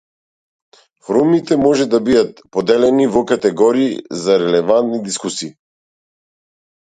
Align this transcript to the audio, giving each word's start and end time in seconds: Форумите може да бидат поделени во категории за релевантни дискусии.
Форумите 1.07 1.57
може 1.63 1.85
да 1.89 1.99
бидат 2.07 2.39
поделени 2.55 3.05
во 3.17 3.23
категории 3.31 3.91
за 4.23 4.37
релевантни 4.45 5.03
дискусии. 5.11 5.53